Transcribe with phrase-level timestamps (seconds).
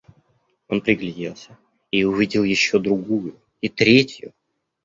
[0.67, 1.59] Он пригляделся
[1.91, 4.33] и увидел еще другую и третью.